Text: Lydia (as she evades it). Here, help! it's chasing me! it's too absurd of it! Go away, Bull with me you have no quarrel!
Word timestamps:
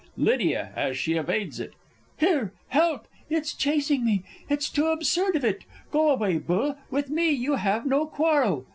Lydia 0.17 0.71
(as 0.75 0.97
she 0.97 1.13
evades 1.13 1.59
it). 1.59 1.73
Here, 2.17 2.53
help! 2.69 3.07
it's 3.29 3.53
chasing 3.53 4.03
me! 4.03 4.23
it's 4.49 4.67
too 4.67 4.87
absurd 4.87 5.35
of 5.35 5.45
it! 5.45 5.63
Go 5.91 6.09
away, 6.09 6.39
Bull 6.39 6.75
with 6.89 7.11
me 7.11 7.29
you 7.29 7.53
have 7.57 7.85
no 7.85 8.07
quarrel! 8.07 8.65